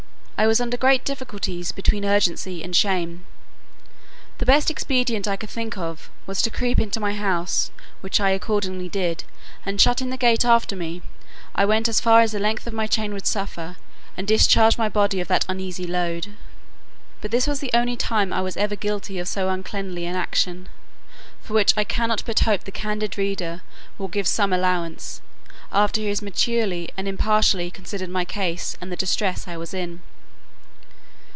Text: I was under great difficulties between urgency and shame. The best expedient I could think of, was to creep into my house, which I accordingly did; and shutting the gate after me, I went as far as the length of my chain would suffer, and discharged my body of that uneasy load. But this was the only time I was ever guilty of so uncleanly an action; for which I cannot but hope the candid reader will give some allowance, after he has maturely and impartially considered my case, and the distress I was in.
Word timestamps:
I 0.41 0.47
was 0.47 0.59
under 0.59 0.75
great 0.75 1.05
difficulties 1.05 1.71
between 1.71 2.03
urgency 2.03 2.63
and 2.63 2.75
shame. 2.75 3.27
The 4.39 4.45
best 4.47 4.71
expedient 4.71 5.27
I 5.27 5.35
could 5.35 5.51
think 5.51 5.77
of, 5.77 6.09
was 6.25 6.41
to 6.41 6.49
creep 6.49 6.79
into 6.79 6.99
my 6.99 7.13
house, 7.13 7.69
which 8.01 8.19
I 8.19 8.31
accordingly 8.31 8.89
did; 8.89 9.23
and 9.67 9.79
shutting 9.79 10.09
the 10.09 10.17
gate 10.17 10.43
after 10.43 10.75
me, 10.75 11.03
I 11.53 11.63
went 11.65 11.87
as 11.87 12.01
far 12.01 12.21
as 12.21 12.31
the 12.31 12.39
length 12.39 12.65
of 12.65 12.73
my 12.73 12.87
chain 12.87 13.13
would 13.13 13.27
suffer, 13.27 13.77
and 14.17 14.27
discharged 14.27 14.79
my 14.79 14.89
body 14.89 15.19
of 15.19 15.27
that 15.27 15.45
uneasy 15.47 15.85
load. 15.85 16.33
But 17.21 17.29
this 17.29 17.45
was 17.45 17.59
the 17.59 17.69
only 17.75 17.95
time 17.95 18.33
I 18.33 18.41
was 18.41 18.57
ever 18.57 18.75
guilty 18.75 19.19
of 19.19 19.27
so 19.27 19.47
uncleanly 19.49 20.07
an 20.07 20.15
action; 20.15 20.69
for 21.39 21.53
which 21.53 21.75
I 21.77 21.83
cannot 21.83 22.23
but 22.25 22.39
hope 22.39 22.63
the 22.63 22.71
candid 22.71 23.15
reader 23.15 23.61
will 23.99 24.07
give 24.07 24.27
some 24.27 24.51
allowance, 24.53 25.21
after 25.71 26.01
he 26.01 26.07
has 26.07 26.23
maturely 26.23 26.89
and 26.97 27.07
impartially 27.07 27.69
considered 27.69 28.09
my 28.09 28.25
case, 28.25 28.75
and 28.81 28.91
the 28.91 28.95
distress 28.95 29.47
I 29.47 29.55
was 29.55 29.71
in. 29.71 30.01